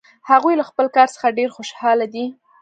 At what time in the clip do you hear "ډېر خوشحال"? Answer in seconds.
1.37-1.99